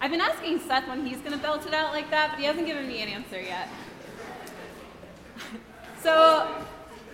[0.00, 2.44] I've been asking Seth when he's going to belt it out like that, but he
[2.44, 3.68] hasn't given me an answer yet.
[6.02, 6.46] so,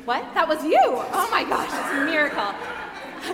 [0.05, 0.23] what?
[0.35, 0.79] That was you?
[0.83, 2.53] Oh my gosh, it's a miracle.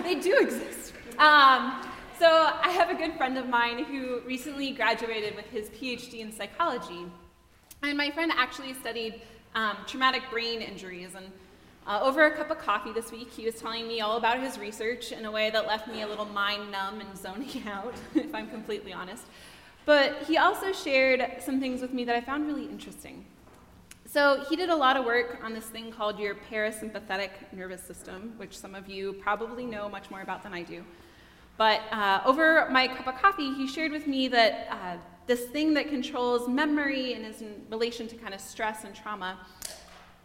[0.03, 0.93] they do exist.
[1.17, 1.85] Um,
[2.17, 6.31] so, I have a good friend of mine who recently graduated with his PhD in
[6.31, 7.05] psychology.
[7.83, 9.21] And my friend actually studied
[9.53, 11.09] um, traumatic brain injuries.
[11.13, 11.25] And
[11.87, 14.59] uh, over a cup of coffee this week, he was telling me all about his
[14.59, 18.33] research in a way that left me a little mind numb and zoning out, if
[18.35, 19.23] I'm completely honest.
[19.85, 23.25] But he also shared some things with me that I found really interesting.
[24.05, 28.33] So, he did a lot of work on this thing called your parasympathetic nervous system,
[28.37, 30.83] which some of you probably know much more about than I do.
[31.57, 35.73] But uh, over my cup of coffee, he shared with me that uh, this thing
[35.75, 39.37] that controls memory and is in relation to kind of stress and trauma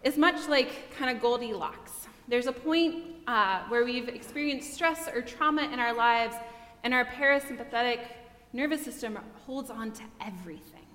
[0.02, 1.92] is much like kind of Goldilocks.
[2.28, 6.36] There's a point uh, where we've experienced stress or trauma in our lives,
[6.84, 8.00] and our parasympathetic
[8.52, 10.86] nervous system holds on to everything,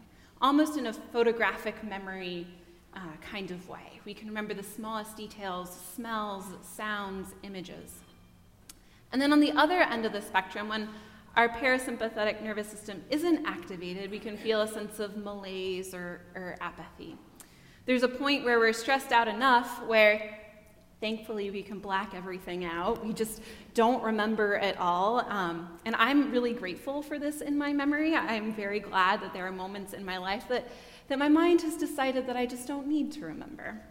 [0.41, 2.47] almost in a photographic memory
[2.95, 3.99] uh, kind of way.
[4.05, 7.99] We can remember the smallest details, smells, sounds, images.
[9.11, 10.89] And then on the other end of the spectrum, when
[11.35, 16.57] our parasympathetic nervous system isn't activated, we can feel a sense of malaise or, or
[16.59, 17.15] apathy.
[17.91, 20.39] There's a point where we're stressed out enough where
[21.01, 23.05] thankfully we can black everything out.
[23.05, 23.41] We just
[23.73, 25.29] don't remember at all.
[25.29, 28.15] Um, and I'm really grateful for this in my memory.
[28.15, 30.69] I'm very glad that there are moments in my life that,
[31.09, 33.81] that my mind has decided that I just don't need to remember.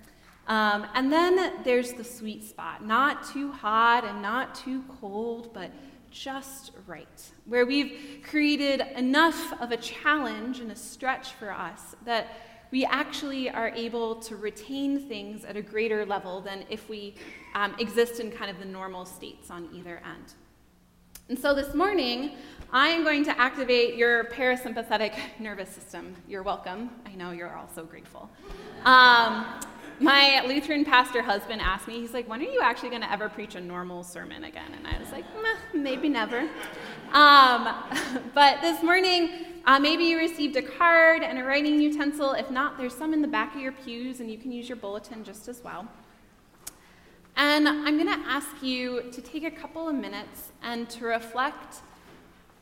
[0.47, 5.71] Um, and then there's the sweet spot, not too hot and not too cold, but
[6.11, 12.29] just right, where we've created enough of a challenge and a stretch for us that
[12.71, 17.15] we actually are able to retain things at a greater level than if we
[17.55, 20.35] um, exist in kind of the normal states on either end.
[21.29, 22.33] And so this morning,
[22.73, 26.15] I am going to activate your parasympathetic nervous system.
[26.29, 26.91] You're welcome.
[27.07, 28.29] I know you're all so grateful.
[28.85, 29.47] Um,
[30.01, 33.29] my Lutheran pastor husband asked me, he's like, when are you actually going to ever
[33.29, 34.73] preach a normal sermon again?
[34.75, 35.25] And I was like,
[35.75, 36.49] maybe never.
[37.13, 37.75] Um,
[38.35, 39.31] but this morning,
[39.67, 42.33] uh, maybe you received a card and a writing utensil.
[42.33, 44.77] If not, there's some in the back of your pews, and you can use your
[44.77, 45.87] bulletin just as well.
[47.37, 51.77] And I'm going to ask you to take a couple of minutes and to reflect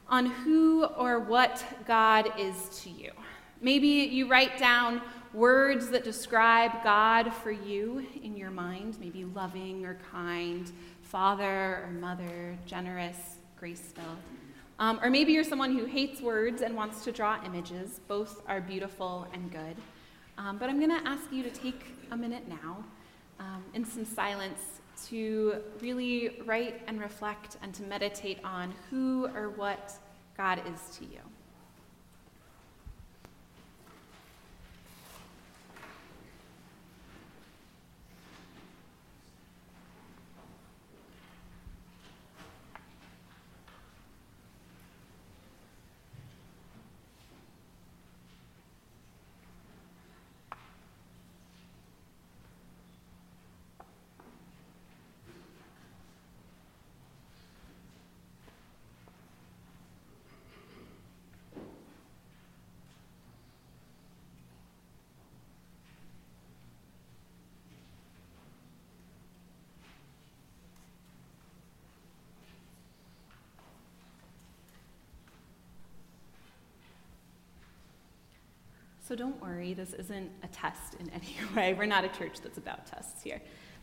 [0.09, 3.13] on who or what God is to you.
[3.61, 5.03] Maybe you write down
[5.35, 10.71] words that describe God for you in your mind, maybe loving or kind,
[11.03, 13.17] father or mother, generous,
[13.59, 14.17] grace filled.
[14.81, 18.01] Um, or maybe you're someone who hates words and wants to draw images.
[18.07, 19.77] Both are beautiful and good.
[20.39, 22.85] Um, but I'm going to ask you to take a minute now
[23.41, 24.61] um, in some silence
[25.09, 29.93] to really write and reflect and to meditate on who or what
[30.37, 31.21] God is to you.
[79.09, 81.73] So don't worry, this isn't a test in any way.
[81.73, 83.41] We're not a church that's about tests here.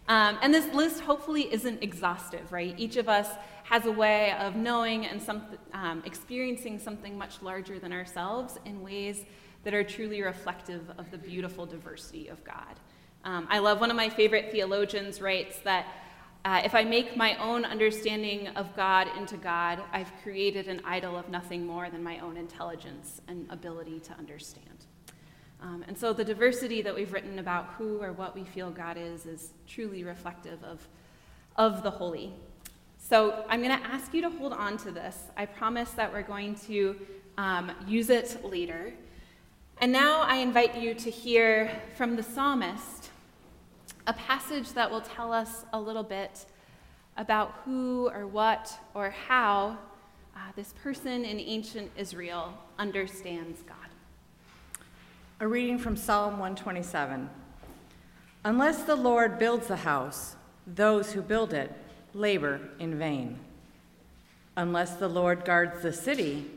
[0.08, 2.76] Um, and this list hopefully isn't exhaustive, right?
[2.78, 3.28] Each of us
[3.64, 5.42] has a way of knowing and some,
[5.74, 9.26] um, experiencing something much larger than ourselves in ways
[9.64, 12.80] that are truly reflective of the beautiful diversity of God.
[13.24, 15.88] Um, I love one of my favorite theologians writes that
[16.46, 21.18] uh, if I make my own understanding of God into God, I've created an idol
[21.18, 24.86] of nothing more than my own intelligence and ability to understand.
[25.66, 28.98] Um, and so the diversity that we've written about who or what we feel God
[28.98, 30.88] is is truly reflective of,
[31.56, 32.34] of the holy.
[33.00, 35.18] So I'm going to ask you to hold on to this.
[35.36, 36.96] I promise that we're going to
[37.40, 38.94] um, use it later.
[39.82, 43.10] And now I invite you to hear from the psalmist
[44.06, 46.46] a passage that will tell us a little bit
[47.18, 49.80] about who or what or how
[50.36, 53.85] uh, this person in ancient Israel understands God.
[55.38, 57.30] A reading from Psalm 127.
[58.46, 61.74] Unless the Lord builds the house, those who build it
[62.14, 63.40] labor in vain.
[64.56, 66.50] Unless the Lord guards the city,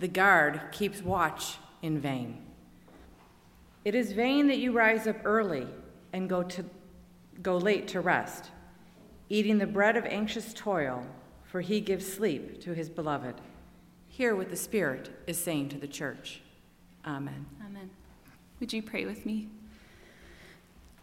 [0.00, 2.38] The guard keeps watch in vain.
[3.84, 5.66] It is vain that you rise up early
[6.12, 6.64] and go, to,
[7.42, 8.50] go late to rest,
[9.28, 11.04] eating the bread of anxious toil,
[11.44, 13.40] for he gives sleep to his beloved.
[14.06, 16.42] Hear what the Spirit is saying to the church.
[17.04, 17.46] Amen.
[17.64, 17.90] Amen.
[18.60, 19.48] Would you pray with me?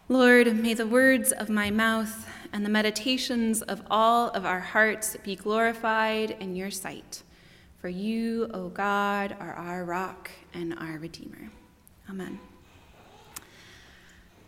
[0.10, 5.16] Lord, may the words of my mouth and the meditations of all of our hearts
[5.24, 7.24] be glorified in your sight.
[7.80, 11.50] For you, O God, are our rock and our Redeemer.
[12.10, 12.40] Amen.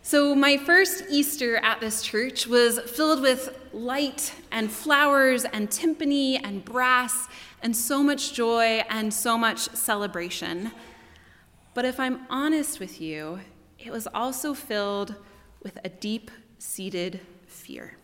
[0.01, 6.39] So, my first Easter at this church was filled with light and flowers and timpani
[6.44, 7.27] and brass
[7.63, 10.71] and so much joy and so much celebration.
[11.77, 13.39] But if I'm honest with you,
[13.77, 15.13] it was also filled
[15.62, 17.97] with a deep seated fear.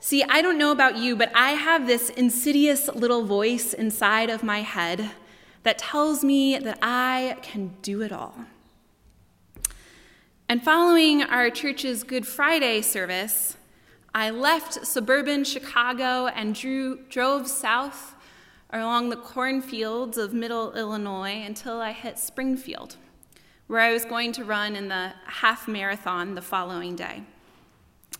[0.00, 4.42] See, I don't know about you, but I have this insidious little voice inside of
[4.42, 5.12] my head
[5.62, 8.34] that tells me that I can do it all.
[10.46, 13.56] And following our church's Good Friday service,
[14.14, 18.14] I left suburban Chicago and drew, drove south
[18.70, 22.96] along the cornfields of middle Illinois until I hit Springfield,
[23.66, 27.22] where I was going to run in the half marathon the following day.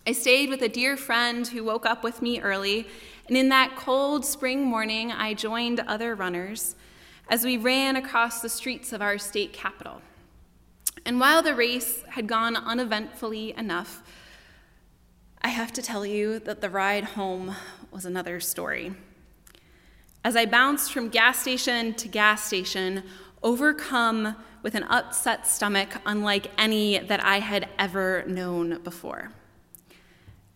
[0.07, 2.87] I stayed with a dear friend who woke up with me early,
[3.27, 6.77] and in that cold spring morning, I joined other runners
[7.29, 10.01] as we ran across the streets of our state capital.
[11.05, 14.03] And while the race had gone uneventfully enough,
[15.43, 17.55] I have to tell you that the ride home
[17.91, 18.95] was another story.
[20.27, 23.05] As I bounced from gas station to gas station,
[23.45, 29.31] overcome with an upset stomach unlike any that I had ever known before.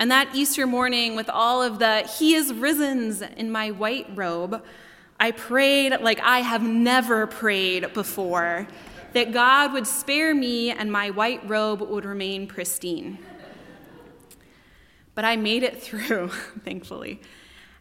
[0.01, 4.61] And that Easter morning, with all of the He is risens in my white robe,
[5.21, 8.67] I prayed like I have never prayed before
[9.13, 13.19] that God would spare me and my white robe would remain pristine.
[15.15, 16.29] But I made it through,
[16.65, 17.21] thankfully,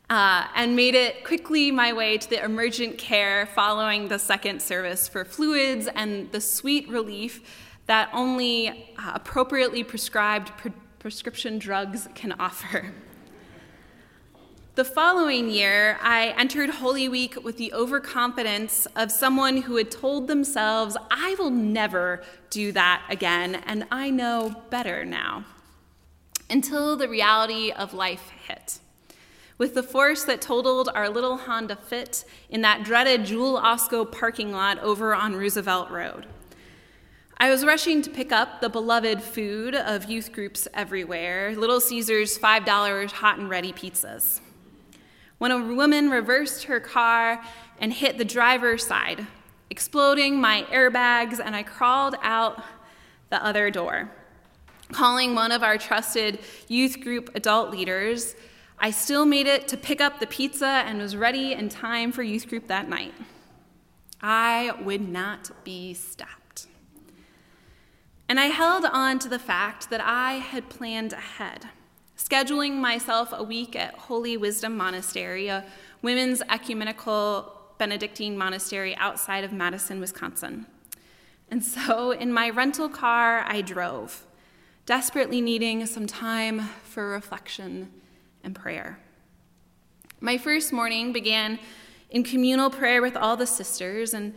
[0.09, 5.07] uh, and made it quickly my way to the emergent care following the second service
[5.07, 7.41] for fluids and the sweet relief
[7.85, 10.51] that only uh, appropriately prescribed
[10.99, 12.91] prescription drugs can offer.
[14.75, 20.27] The following year, I entered Holy Week with the overconfidence of someone who had told
[20.27, 25.43] themselves, I will never do that again, and I know better now.
[26.49, 28.79] Until the reality of life hit.
[29.59, 34.53] With the force that totaled our little Honda Fit in that dreaded Jewel Osco parking
[34.53, 36.27] lot over on Roosevelt Road.
[37.37, 42.39] I was rushing to pick up the beloved food of youth groups everywhere Little Caesars
[42.39, 44.39] $5 hot and ready pizzas.
[45.39, 47.41] When a woman reversed her car
[47.81, 49.27] and hit the driver's side,
[49.69, 52.63] exploding my airbags, and I crawled out
[53.29, 54.09] the other door.
[54.93, 56.39] Calling one of our trusted
[56.69, 58.35] youth group adult leaders,
[58.81, 62.23] I still made it to pick up the pizza and was ready in time for
[62.23, 63.13] youth group that night.
[64.21, 66.67] I would not be stopped.
[68.29, 71.65] And I held on to the fact that I had planned ahead,
[72.17, 75.65] scheduling myself a week at Holy Wisdom Monastery, a
[76.01, 80.65] women's ecumenical Benedictine monastery outside of Madison, Wisconsin.
[81.51, 84.25] And so in my rental car, I drove,
[84.85, 87.91] desperately needing some time for reflection
[88.43, 88.99] and prayer.
[90.21, 91.59] My first morning began
[92.09, 94.33] in communal prayer with all the sisters, and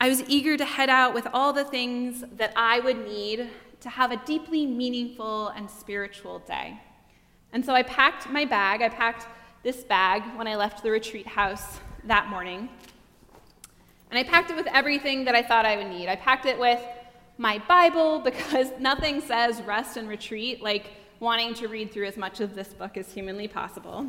[0.00, 3.50] I was eager to head out with all the things that I would need
[3.80, 6.80] to have a deeply meaningful and spiritual day.
[7.52, 8.82] And so I packed my bag.
[8.82, 9.26] I packed
[9.62, 12.68] this bag when I left the retreat house that morning.
[14.10, 16.08] And I packed it with everything that I thought I would need.
[16.08, 16.80] I packed it with
[17.36, 20.90] my Bible because nothing says rest and retreat like
[21.20, 24.06] wanting to read through as much of this book as humanly possible.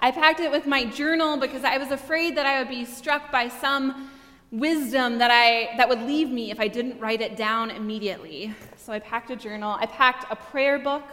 [0.00, 3.32] I packed it with my journal because I was afraid that I would be struck
[3.32, 4.10] by some
[4.52, 8.54] wisdom that I that would leave me if I didn't write it down immediately.
[8.76, 9.76] So I packed a journal.
[9.80, 11.04] I packed a prayer book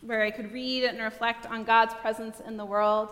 [0.00, 3.10] where I could read and reflect on God's presence in the world.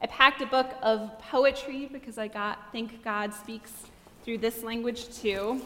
[0.00, 3.72] I packed a book of poetry because I got think God speaks
[4.24, 5.60] through this language too.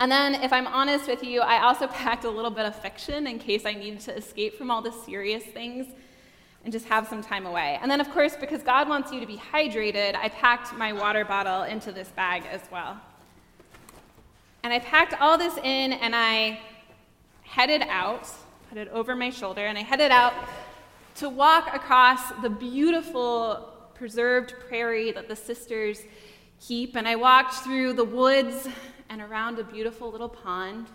[0.00, 3.26] And then, if I'm honest with you, I also packed a little bit of fiction
[3.26, 5.86] in case I needed to escape from all the serious things
[6.64, 7.78] and just have some time away.
[7.80, 11.24] And then, of course, because God wants you to be hydrated, I packed my water
[11.24, 13.00] bottle into this bag as well.
[14.62, 16.58] And I packed all this in and I
[17.42, 18.28] headed out,
[18.70, 20.32] put it over my shoulder, and I headed out
[21.16, 26.00] to walk across the beautiful preserved prairie that the sisters
[26.60, 28.68] keep, and I walked through the woods
[29.14, 30.88] and around a beautiful little pond.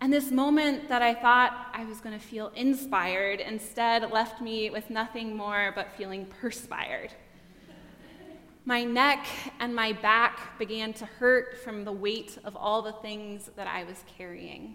[0.00, 4.68] And this moment that I thought I was going to feel inspired instead left me
[4.68, 7.12] with nothing more but feeling perspired.
[8.64, 9.24] My neck
[9.60, 13.84] and my back began to hurt from the weight of all the things that I
[13.84, 14.74] was carrying,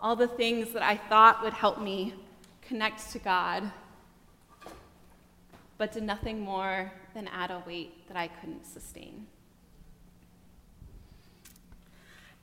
[0.00, 2.14] all the things that I thought would help me
[2.62, 3.72] connect to God,
[5.78, 9.26] but did nothing more than add a weight that I couldn't sustain.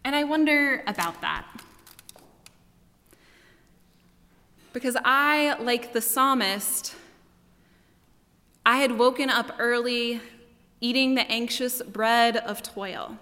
[0.06, 1.48] And I wonder about that.
[4.72, 6.94] Because I, like the psalmist,
[8.64, 10.22] I had woken up early
[10.80, 13.18] eating the anxious bread of toil.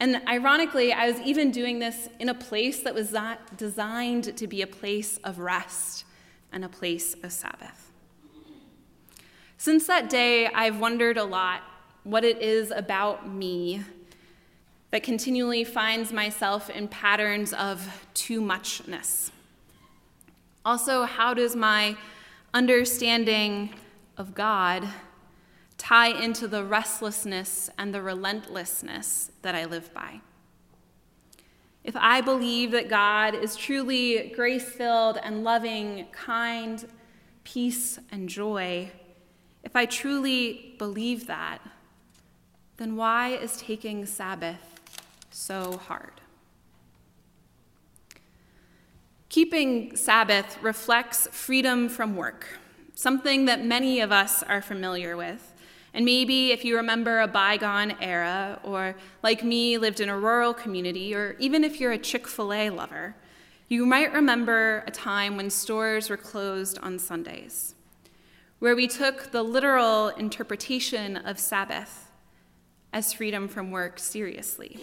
[0.00, 3.14] And ironically, I was even doing this in a place that was
[3.56, 6.04] designed to be a place of rest
[6.50, 7.92] and a place of Sabbath.
[9.58, 11.62] Since that day, I've wondered a lot
[12.02, 13.84] what it is about me
[14.90, 19.30] that continually finds myself in patterns of too muchness.
[20.64, 21.96] Also, how does my
[22.54, 23.70] understanding
[24.16, 24.88] of God
[25.78, 30.20] tie into the restlessness and the relentlessness that I live by.
[31.84, 36.84] If I believe that God is truly grace filled and loving, kind,
[37.44, 38.90] peace, and joy,
[39.62, 41.60] if I truly believe that,
[42.76, 44.77] then why is taking Sabbath
[45.38, 46.20] so hard?
[49.28, 52.58] Keeping Sabbath reflects freedom from work,
[52.94, 55.54] something that many of us are familiar with.
[55.94, 60.52] And maybe if you remember a bygone era, or like me, lived in a rural
[60.52, 63.14] community, or even if you're a Chick fil A lover,
[63.68, 67.74] you might remember a time when stores were closed on Sundays,
[68.58, 72.10] where we took the literal interpretation of Sabbath
[72.92, 74.80] as freedom from work seriously.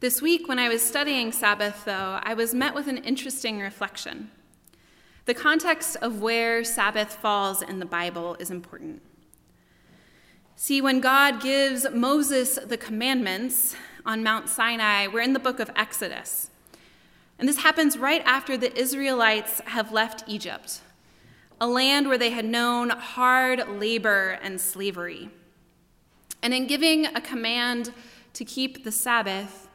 [0.00, 4.30] This week, when I was studying Sabbath, though, I was met with an interesting reflection.
[5.24, 9.02] The context of where Sabbath falls in the Bible is important.
[10.54, 13.74] See, when God gives Moses the commandments
[14.06, 16.50] on Mount Sinai, we're in the book of Exodus.
[17.36, 20.80] And this happens right after the Israelites have left Egypt,
[21.60, 25.28] a land where they had known hard labor and slavery.
[26.40, 27.92] And in giving a command
[28.34, 29.67] to keep the Sabbath,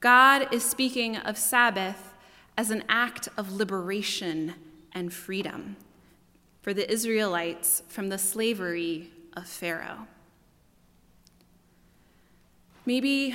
[0.00, 2.14] God is speaking of Sabbath
[2.56, 4.54] as an act of liberation
[4.92, 5.76] and freedom
[6.62, 10.06] for the Israelites from the slavery of Pharaoh.
[12.86, 13.34] Maybe,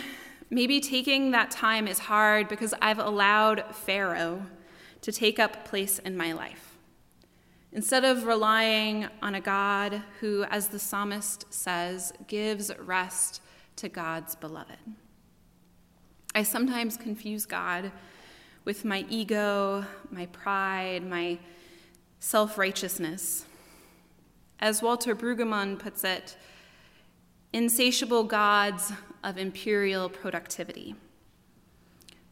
[0.50, 4.48] maybe taking that time is hard because I've allowed Pharaoh
[5.01, 6.77] to take up place in my life.
[7.72, 13.41] Instead of relying on a God who, as the psalmist says, gives rest
[13.75, 14.77] to God's beloved.
[16.35, 17.93] I sometimes confuse God
[18.65, 21.39] with my ego, my pride, my
[22.19, 23.45] self righteousness.
[24.59, 26.35] As Walter Brueggemann puts it,
[27.53, 28.91] insatiable gods
[29.23, 30.95] of imperial productivity.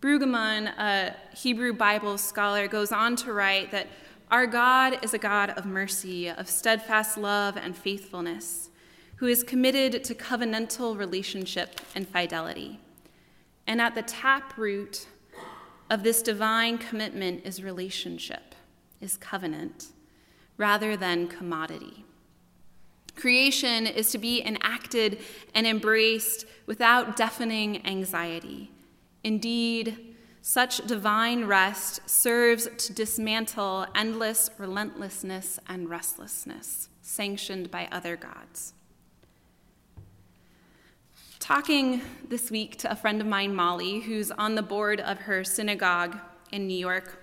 [0.02, 3.88] Brueggemann, a Hebrew Bible scholar, goes on to write that
[4.30, 8.70] our God is a God of mercy, of steadfast love and faithfulness,
[9.16, 12.82] who is committed to covenantal relationship and fidelity.
[13.68, 15.08] And at the taproot
[15.90, 18.56] of this divine commitment is relationship,
[19.00, 19.88] is covenant,
[20.58, 22.06] rather than commodity.
[23.16, 25.20] Creation is to be enacted
[25.54, 28.72] and embraced without deafening anxiety.
[29.24, 38.74] Indeed, such divine rest serves to dismantle endless relentlessness and restlessness sanctioned by other gods.
[41.44, 45.44] Talking this week to a friend of mine, Molly, who's on the board of her
[45.44, 46.18] synagogue
[46.54, 47.22] in New York,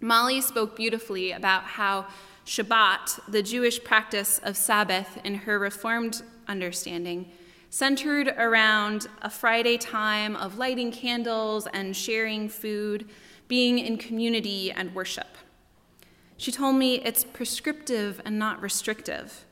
[0.00, 2.06] Molly spoke beautifully about how
[2.46, 7.30] Shabbat, the Jewish practice of Sabbath in her Reformed understanding,
[7.68, 13.06] centered around a Friday time of lighting candles and sharing food,
[13.48, 15.36] being in community and worship.
[16.38, 19.44] She told me it's prescriptive and not restrictive.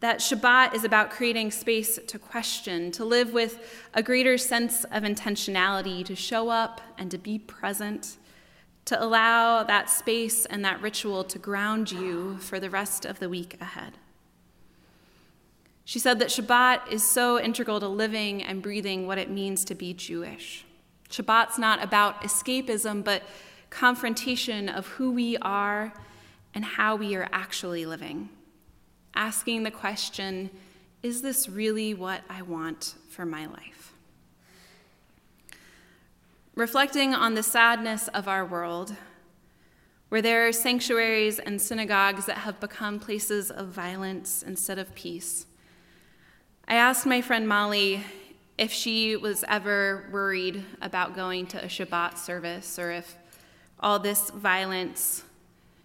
[0.00, 3.58] That Shabbat is about creating space to question, to live with
[3.94, 8.16] a greater sense of intentionality, to show up and to be present
[8.88, 13.28] to allow that space and that ritual to ground you for the rest of the
[13.28, 13.98] week ahead.
[15.84, 19.74] She said that Shabbat is so integral to living and breathing what it means to
[19.74, 20.64] be Jewish.
[21.10, 23.22] Shabbat's not about escapism, but
[23.68, 25.92] confrontation of who we are
[26.54, 28.30] and how we are actually living.
[29.14, 30.50] Asking the question
[31.02, 33.92] is this really what I want for my life?
[36.54, 38.96] Reflecting on the sadness of our world,
[40.08, 45.46] where there are sanctuaries and synagogues that have become places of violence instead of peace.
[46.66, 48.02] I asked my friend Molly
[48.58, 53.16] if she was ever worried about going to a Shabbat service or if
[53.78, 55.22] all this violence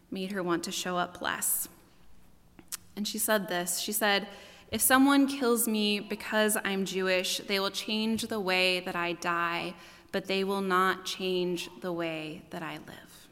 [0.09, 1.67] made her want to show up less.
[2.95, 4.27] And she said this She said,
[4.71, 9.73] If someone kills me because I'm Jewish, they will change the way that I die,
[10.11, 13.27] but they will not change the way that I live.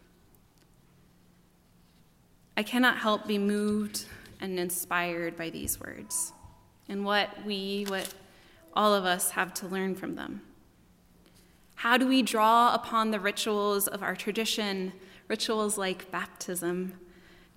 [2.57, 4.05] I cannot help be moved
[4.39, 6.33] and inspired by these words
[6.89, 8.13] and what we, what
[8.73, 10.41] all of us have to learn from them.
[11.75, 14.93] How do we draw upon the rituals of our tradition,
[15.27, 16.99] rituals like baptism,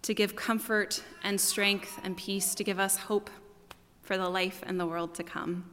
[0.04, 3.30] to give comfort and strength and peace, to give us hope
[4.02, 5.64] for the life and the world to come?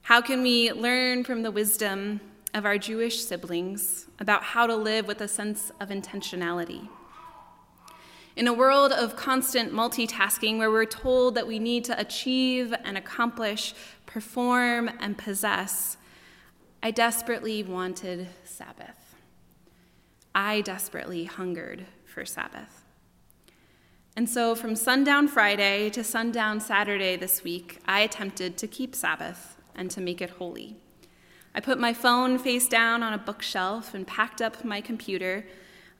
[0.00, 2.22] How can we learn from the wisdom
[2.54, 6.88] of our Jewish siblings about how to live with a sense of intentionality?
[8.34, 12.96] In a world of constant multitasking where we're told that we need to achieve and
[12.96, 13.74] accomplish,
[14.06, 15.98] perform and possess,
[16.82, 19.14] I desperately wanted Sabbath.
[20.34, 22.81] I desperately hungered for Sabbath.
[24.14, 29.56] And so, from sundown Friday to sundown Saturday this week, I attempted to keep Sabbath
[29.74, 30.76] and to make it holy.
[31.54, 35.44] I put my phone face down on a bookshelf and packed up my computer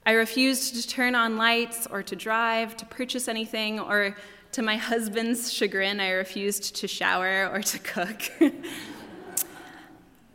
[0.05, 4.17] I refused to turn on lights or to drive, to purchase anything, or
[4.51, 8.21] to my husband's chagrin, I refused to shower or to cook.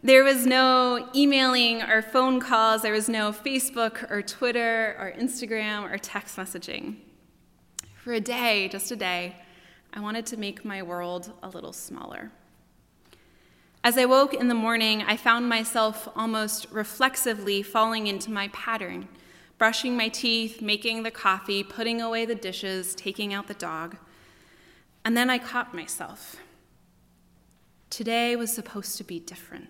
[0.04, 5.92] there was no emailing or phone calls, there was no Facebook or Twitter or Instagram
[5.92, 6.96] or text messaging.
[8.08, 9.36] For a day, just a day,
[9.94, 12.32] I wanted to make my world a little smaller.
[13.84, 19.10] As I woke in the morning, I found myself almost reflexively falling into my pattern
[19.58, 23.98] brushing my teeth, making the coffee, putting away the dishes, taking out the dog.
[25.04, 26.38] And then I caught myself.
[27.90, 29.68] Today was supposed to be different.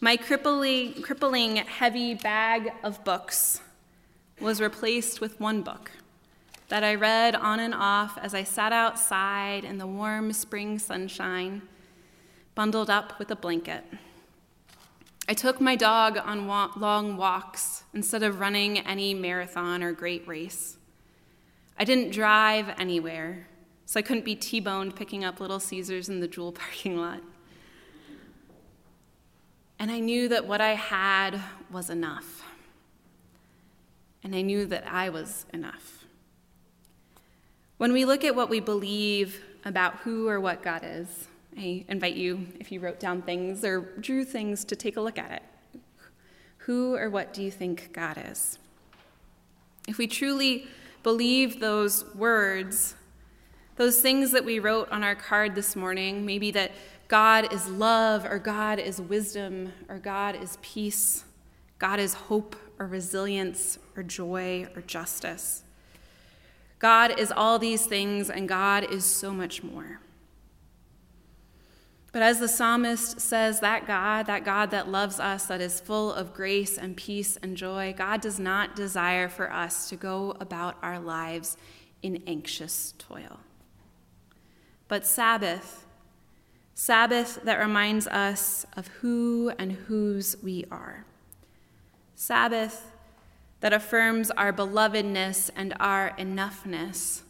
[0.00, 3.60] My crippling, crippling heavy bag of books
[4.40, 5.92] was replaced with one book
[6.68, 11.62] that I read on and off as I sat outside in the warm spring sunshine,
[12.54, 13.84] bundled up with a blanket.
[15.28, 20.76] I took my dog on long walks instead of running any marathon or great race.
[21.78, 23.48] I didn't drive anywhere,
[23.86, 27.20] so I couldn't be T boned picking up Little Caesars in the Jewel parking lot.
[29.78, 32.42] And I knew that what I had was enough.
[34.22, 36.03] And I knew that I was enough.
[37.76, 41.26] When we look at what we believe about who or what God is,
[41.58, 45.18] I invite you, if you wrote down things or drew things, to take a look
[45.18, 45.42] at it.
[46.58, 48.60] Who or what do you think God is?
[49.88, 50.68] If we truly
[51.02, 52.94] believe those words,
[53.74, 56.70] those things that we wrote on our card this morning, maybe that
[57.08, 61.24] God is love, or God is wisdom, or God is peace,
[61.80, 65.63] God is hope, or resilience, or joy, or justice.
[66.84, 70.00] God is all these things, and God is so much more.
[72.12, 76.12] But as the psalmist says, that God, that God that loves us, that is full
[76.12, 80.76] of grace and peace and joy, God does not desire for us to go about
[80.82, 81.56] our lives
[82.02, 83.40] in anxious toil.
[84.86, 85.86] But Sabbath,
[86.74, 91.06] Sabbath that reminds us of who and whose we are.
[92.14, 92.93] Sabbath
[93.64, 97.22] that affirms our belovedness and our enoughness.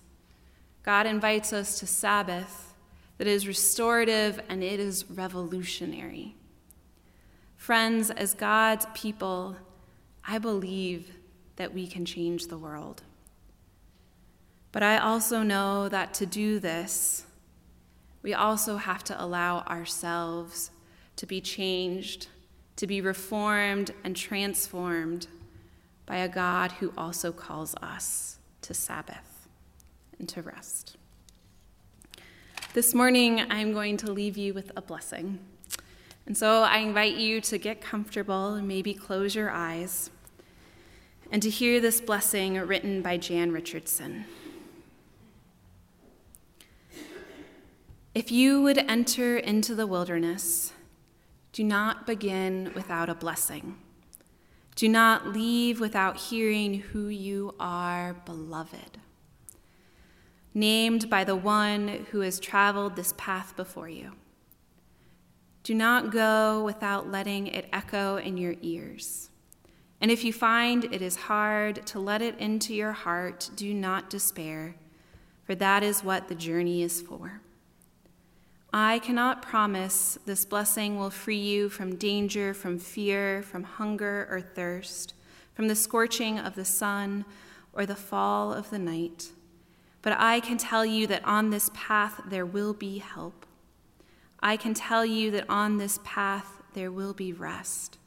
[0.83, 2.75] God invites us to Sabbath
[3.19, 6.35] that is restorative and it is revolutionary.
[7.57, 9.55] Friends, as God's people,
[10.27, 11.13] I believe
[11.55, 13.05] that we can change the world.
[14.73, 17.27] But I also know that to do this,
[18.23, 20.73] we also have to allow ourselves
[21.15, 22.27] to be changed,
[22.75, 25.29] to be reformed and transformed
[26.07, 29.49] by a God who also calls us to Sabbath
[30.19, 30.97] and to rest.
[32.75, 35.39] This morning, I'm going to leave you with a blessing.
[36.27, 40.11] And so I invite you to get comfortable and maybe close your eyes
[41.31, 44.25] and to hear this blessing written by Jan Richardson.
[48.15, 50.73] If you would enter into the wilderness,
[51.53, 53.77] do not begin without a blessing.
[54.75, 58.99] Do not leave without hearing who you are, beloved.
[60.55, 64.13] named by the one who has traveled this path before you.
[65.65, 69.31] Do not go without letting it echo in your ears.
[70.01, 74.11] And if you find it is hard to let it into your heart, do not
[74.11, 74.77] despair,
[75.45, 77.41] for that is what the journey is for.
[78.77, 84.41] I cannot promise this blessing will free you from danger, from fear, from hunger or
[84.41, 85.15] thirst,
[85.55, 87.25] from the scorching of the sun
[87.73, 89.31] or the fall of the night.
[90.03, 93.47] But I can tell you that on this path there will be help.
[94.41, 97.99] I can tell you that on this path there will be rest.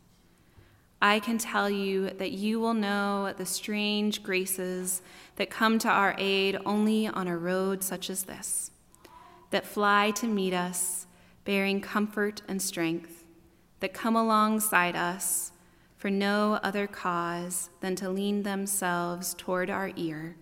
[1.01, 5.01] I can tell you that you will know the strange graces
[5.37, 8.71] that come to our aid only on a road such as this,
[9.49, 11.07] that fly to meet us,
[11.45, 13.25] bearing comfort and strength,
[13.79, 15.51] that come alongside us
[15.97, 20.35] for no other cause than to lean themselves toward our ear,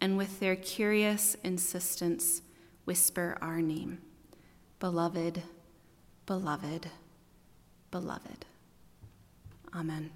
[0.00, 2.42] and with their curious insistence
[2.84, 3.98] whisper our name
[4.78, 5.42] Beloved,
[6.26, 6.88] beloved,
[7.90, 8.46] beloved.
[9.74, 10.10] Amen.